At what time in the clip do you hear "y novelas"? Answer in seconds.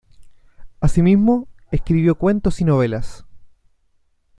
2.59-3.23